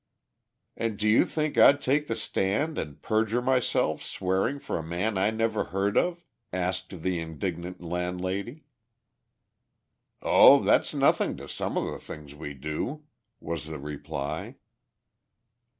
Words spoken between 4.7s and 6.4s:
a man I never heard of?"